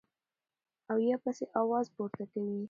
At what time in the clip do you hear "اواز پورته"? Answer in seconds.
1.59-2.23